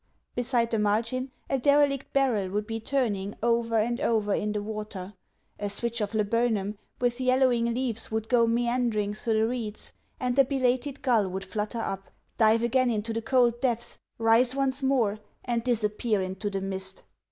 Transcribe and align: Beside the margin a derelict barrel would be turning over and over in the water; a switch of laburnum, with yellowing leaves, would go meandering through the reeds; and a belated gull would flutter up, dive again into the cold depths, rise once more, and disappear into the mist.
Beside 0.33 0.71
the 0.71 0.79
margin 0.79 1.29
a 1.47 1.59
derelict 1.59 2.11
barrel 2.11 2.49
would 2.49 2.65
be 2.65 2.79
turning 2.79 3.35
over 3.43 3.77
and 3.77 4.01
over 4.01 4.33
in 4.33 4.51
the 4.51 4.61
water; 4.63 5.13
a 5.59 5.69
switch 5.69 6.01
of 6.01 6.15
laburnum, 6.15 6.75
with 6.99 7.21
yellowing 7.21 7.71
leaves, 7.71 8.09
would 8.09 8.27
go 8.27 8.47
meandering 8.47 9.13
through 9.13 9.33
the 9.35 9.47
reeds; 9.47 9.93
and 10.19 10.39
a 10.39 10.43
belated 10.43 11.03
gull 11.03 11.29
would 11.29 11.43
flutter 11.45 11.77
up, 11.77 12.09
dive 12.39 12.63
again 12.63 12.89
into 12.89 13.13
the 13.13 13.21
cold 13.21 13.61
depths, 13.61 13.99
rise 14.17 14.55
once 14.55 14.81
more, 14.81 15.19
and 15.45 15.63
disappear 15.63 16.19
into 16.19 16.49
the 16.49 16.61
mist. 16.61 17.03